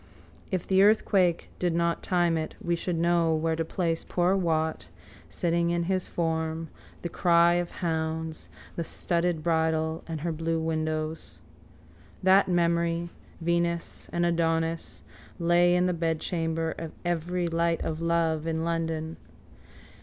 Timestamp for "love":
18.01-18.47